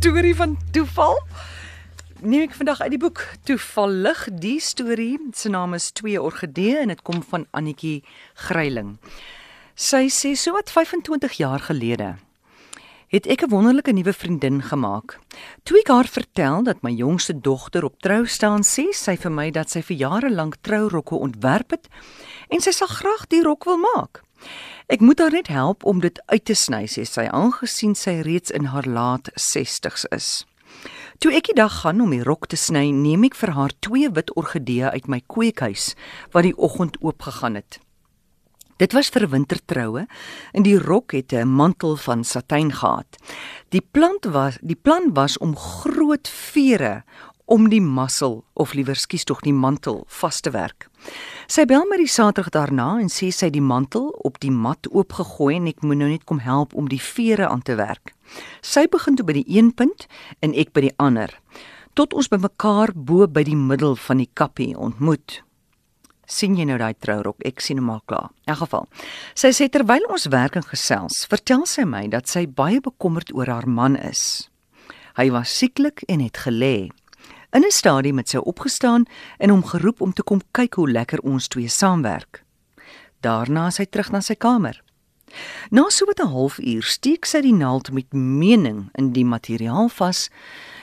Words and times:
storie 0.00 0.36
van 0.36 0.56
toeval. 0.72 1.18
Neem 2.24 2.46
ek 2.46 2.54
vandag 2.56 2.78
uit 2.80 2.94
die 2.94 3.00
boek 3.02 3.20
Toevallig 3.44 4.22
die 4.40 4.56
storie. 4.64 5.18
Se 5.36 5.50
naam 5.52 5.76
is 5.76 5.90
Twee 5.92 6.16
Orgidee 6.16 6.78
en 6.80 6.88
dit 6.88 7.02
kom 7.04 7.20
van 7.28 7.44
Annetjie 7.52 7.98
Gryiling. 8.46 8.94
Sy 9.76 10.06
sê 10.08 10.32
so 10.40 10.56
wat 10.56 10.72
25 10.72 11.36
jaar 11.42 11.60
gelede 11.68 12.14
het 13.10 13.26
ek 13.26 13.42
'n 13.42 13.50
wonderlike 13.50 13.92
nuwe 13.92 14.12
vriendin 14.12 14.62
gemaak. 14.62 15.18
Toe 15.64 15.78
ek 15.78 15.88
haar 15.88 16.08
vertel 16.08 16.62
dat 16.62 16.82
my 16.82 16.90
jongste 16.90 17.40
dogter 17.40 17.84
op 17.84 18.00
trou 18.00 18.26
staan, 18.26 18.62
sê 18.62 18.94
sy 18.94 19.16
vir 19.16 19.30
my 19.30 19.50
dat 19.50 19.70
sy 19.70 19.82
vir 19.82 19.96
jare 19.96 20.30
lank 20.30 20.56
trourokke 20.62 21.14
ontwerp 21.14 21.70
het 21.70 21.88
en 22.48 22.60
sy 22.60 22.70
sal 22.70 22.88
graag 22.88 23.26
die 23.28 23.42
rok 23.42 23.64
wil 23.64 23.76
maak. 23.76 24.22
Ek 24.90 24.98
moet 25.00 25.20
haar 25.22 25.30
net 25.30 25.46
help 25.46 25.84
om 25.86 26.00
dit 26.02 26.16
uit 26.26 26.44
te 26.44 26.54
sny, 26.58 26.80
sê 26.90 27.04
sy, 27.06 27.28
aangesien 27.30 27.92
sy 27.94 28.16
reeds 28.26 28.50
in 28.50 28.72
haar 28.72 28.88
laat 28.90 29.28
60's 29.38 30.08
is. 30.10 30.30
Toe 31.22 31.30
ek 31.38 31.52
die 31.52 31.54
dag 31.60 31.76
gaan 31.84 32.02
om 32.02 32.10
die 32.10 32.24
rok 32.26 32.48
te 32.50 32.58
sny, 32.58 32.88
neem 32.90 33.28
ek 33.28 33.36
vir 33.38 33.52
haar 33.54 33.74
twee 33.86 34.10
wit 34.10 34.32
orgideeë 34.34 34.90
uit 34.90 35.06
my 35.06 35.20
kweekhuis 35.30 35.92
wat 36.34 36.48
die 36.48 36.56
oggend 36.58 36.98
oopgegaan 37.06 37.60
het. 37.60 37.78
Dit 38.82 38.96
was 38.96 39.12
vir 39.14 39.28
wintertroue 39.30 40.08
en 40.58 40.66
die 40.66 40.78
rok 40.80 41.14
het 41.14 41.30
'n 41.38 41.46
mantel 41.46 41.94
van 41.94 42.24
satijn 42.24 42.72
gehad. 42.74 43.14
Die 43.70 43.86
plant 43.92 44.24
was 44.24 44.58
die 44.60 44.80
plan 44.82 45.14
was 45.14 45.38
om 45.38 45.54
groot 45.54 46.26
vere 46.26 47.04
om 47.50 47.66
die 47.72 47.82
massel 47.82 48.40
of 48.54 48.72
liewer 48.78 48.98
skies 48.98 49.26
tog 49.26 49.42
die 49.42 49.54
mantel 49.54 50.04
vas 50.20 50.38
te 50.40 50.52
werk. 50.54 50.86
Sy 51.50 51.66
bel 51.66 51.82
my 51.90 51.98
die 51.98 52.10
Saterdag 52.10 52.52
daarna 52.54 53.00
en 53.02 53.10
sê 53.10 53.32
sy 53.34 53.48
het 53.48 53.56
die 53.56 53.64
mantel 53.64 54.10
op 54.22 54.38
die 54.44 54.52
mat 54.54 54.86
oopgegooi 54.92 55.56
en 55.58 55.66
ek 55.72 55.82
moet 55.82 55.98
nou 55.98 56.12
net 56.12 56.24
kom 56.30 56.40
help 56.46 56.76
om 56.78 56.88
die 56.88 57.02
vere 57.02 57.50
aan 57.50 57.66
te 57.66 57.74
werk. 57.80 58.14
Sy 58.62 58.86
begin 58.90 59.18
toe 59.18 59.26
by 59.26 59.40
die 59.40 59.48
een 59.50 59.74
punt 59.74 60.06
en 60.40 60.54
ek 60.54 60.72
by 60.72 60.86
die 60.88 60.96
ander 61.02 61.34
tot 61.98 62.14
ons 62.14 62.30
bymekaar 62.30 62.94
bo 62.94 63.26
by 63.26 63.42
die 63.44 63.58
middel 63.58 63.98
van 63.98 64.22
die 64.22 64.30
kappie 64.38 64.72
ontmoet 64.78 65.40
sien 66.30 66.54
jy 66.56 66.66
nou 66.68 66.78
daai 66.80 66.94
trourok? 67.02 67.40
Ek 67.46 67.60
sien 67.62 67.80
hom 67.80 67.90
al 67.92 68.02
klaar. 68.08 68.30
In 68.48 68.56
geval. 68.58 68.86
Sy 69.38 69.52
sê 69.56 69.68
terwyl 69.72 70.06
ons 70.12 70.28
werk 70.32 70.56
en 70.58 70.66
gesels, 70.66 71.24
vertel 71.30 71.66
sy 71.68 71.86
my 71.88 72.06
dat 72.12 72.30
sy 72.30 72.46
baie 72.46 72.80
bekommerd 72.84 73.34
oor 73.34 73.50
haar 73.50 73.68
man 73.68 73.98
is. 73.98 74.48
Hy 75.18 75.30
was 75.34 75.52
sieklik 75.52 76.04
en 76.08 76.22
het 76.22 76.44
gelê. 76.46 76.90
In 77.52 77.64
'n 77.64 77.70
stadium 77.70 78.16
het 78.16 78.28
sy 78.28 78.36
opgestaan 78.36 79.04
en 79.38 79.50
hom 79.50 79.64
geroep 79.64 80.00
om 80.00 80.12
te 80.12 80.22
kom 80.22 80.40
kyk 80.50 80.74
hoe 80.74 80.90
lekker 80.90 81.18
ons 81.18 81.48
twee 81.48 81.68
saamwerk. 81.68 82.44
Daarna 83.20 83.66
is 83.66 83.76
hy 83.76 83.84
terug 83.84 84.10
na 84.10 84.20
sy 84.20 84.34
kamer. 84.34 84.82
Na 85.70 85.88
so 85.90 86.06
'n 86.06 86.26
halfuur 86.26 86.82
steek 86.82 87.24
sy 87.24 87.40
die 87.40 87.54
naald 87.54 87.92
met 87.92 88.12
mening 88.12 88.88
in 88.94 89.12
die 89.12 89.24
materiaal 89.24 89.88
vas 89.88 90.30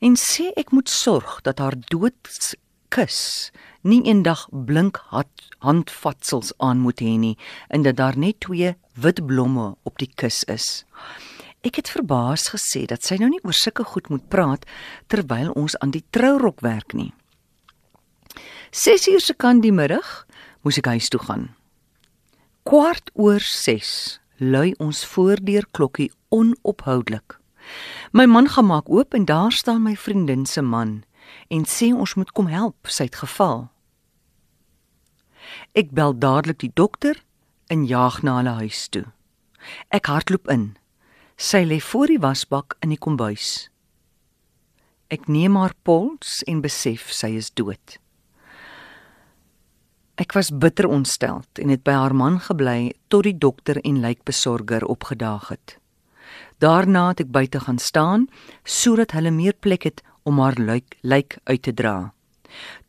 en 0.00 0.16
sê 0.16 0.52
ek 0.56 0.70
moet 0.70 0.88
sorg 0.88 1.40
dat 1.42 1.58
haar 1.58 1.76
doodskus 1.88 3.50
nie 3.82 4.02
eendag 4.02 4.48
blink 4.50 5.00
handvatsels 5.58 6.52
aan 6.58 6.78
moet 6.78 7.00
hê 7.00 7.16
nie 7.18 7.38
en 7.68 7.82
dat 7.82 7.96
daar 7.96 8.18
net 8.18 8.40
twee 8.40 8.76
wit 8.94 9.26
blomme 9.26 9.76
op 9.82 9.98
die 9.98 10.12
kus 10.14 10.44
is. 10.44 10.84
Ek 11.60 11.76
het 11.76 11.90
verbaas 11.92 12.48
gesê 12.54 12.86
dat 12.88 13.04
sy 13.04 13.18
nou 13.20 13.28
nie 13.28 13.42
oor 13.44 13.56
sulke 13.56 13.84
goed 13.84 14.08
moet 14.08 14.24
praat 14.32 14.64
terwyl 15.12 15.52
ons 15.52 15.76
aan 15.84 15.92
die 15.92 16.04
trourok 16.10 16.62
werk 16.64 16.94
nie. 16.96 17.12
6 18.72 19.08
uur 19.12 19.20
se 19.20 19.34
kant 19.34 19.62
die 19.62 19.74
middag 19.74 20.24
moes 20.64 20.78
ek 20.80 20.88
huis 20.94 21.10
toe 21.12 21.20
gaan. 21.20 21.50
Kwart 22.64 23.12
oor 23.12 23.44
6 23.44 24.20
lui 24.40 24.72
ons 24.80 25.04
voordeur 25.04 25.66
klokkie 25.76 26.08
onophoudelik. 26.32 27.36
My 28.12 28.24
man 28.24 28.48
gaan 28.48 28.70
maak 28.70 28.88
oop 28.88 29.14
en 29.14 29.28
daar 29.28 29.52
staan 29.52 29.82
my 29.82 29.96
vriendin 29.96 30.46
se 30.46 30.62
man 30.62 31.02
en 31.52 31.64
sê 31.68 31.92
ons 31.92 32.14
moet 32.16 32.30
kom 32.32 32.48
help, 32.48 32.88
sy 32.88 33.04
het 33.10 33.20
geval. 33.20 33.68
Ek 35.76 35.92
bel 35.92 36.16
dadelik 36.16 36.62
die 36.64 36.72
dokter 36.74 37.20
en 37.68 37.84
jaag 37.86 38.22
na 38.22 38.40
hulle 38.40 38.56
huis 38.64 38.88
toe. 38.88 39.04
Ek 39.92 40.08
hardloop 40.08 40.48
in. 40.48 40.79
Sy 41.40 41.62
lê 41.64 41.78
voor 41.80 42.10
die 42.12 42.20
wasbak 42.20 42.74
in 42.84 42.90
die 42.92 42.98
kombuis. 43.00 43.70
Ek 45.08 45.24
neem 45.24 45.54
haar 45.56 45.72
pols 45.88 46.42
en 46.44 46.58
besef 46.60 47.06
sy 47.16 47.30
is 47.38 47.48
dood. 47.56 47.94
Ek 50.20 50.36
was 50.36 50.50
bitter 50.52 50.84
ontsteld 50.92 51.62
en 51.62 51.72
het 51.72 51.80
by 51.80 51.94
haar 51.96 52.12
man 52.12 52.36
gebly 52.44 52.92
tot 53.08 53.24
die 53.24 53.32
dokter 53.32 53.80
en 53.80 54.02
lijkbesorger 54.02 54.84
opgedaag 54.84 55.48
het. 55.54 55.78
Daarna 56.60 57.06
het 57.14 57.24
ek 57.24 57.32
buite 57.32 57.64
gaan 57.64 57.80
staan 57.80 58.28
sodat 58.68 59.16
hulle 59.16 59.32
meer 59.32 59.56
plek 59.56 59.88
het 59.88 60.04
om 60.28 60.44
haar 60.44 60.60
lijk, 60.60 60.98
lijk 61.00 61.38
uit 61.48 61.62
te 61.64 61.72
dra. 61.72 62.12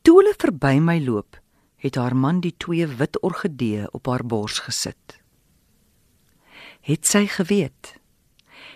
Toe 0.03 0.17
hulle 0.19 0.35
verby 0.35 0.73
my 0.83 0.97
loop, 0.99 1.39
het 1.79 1.95
haar 1.95 2.19
man 2.19 2.43
die 2.43 2.57
twee 2.59 2.83
wit 2.99 3.15
orgideeë 3.23 3.93
op 3.95 4.11
haar 4.11 4.27
bors 4.27 4.59
gesit. 4.67 5.21
Het 6.83 7.07
sy 7.07 7.25
geweet? 7.31 7.95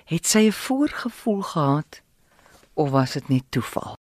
Het 0.05 0.25
sy 0.27 0.37
'n 0.47 0.51
voorgevoel 0.51 1.41
gehad 1.41 2.01
of 2.73 2.89
was 2.89 3.11
dit 3.11 3.27
net 3.27 3.43
toeval? 3.49 3.97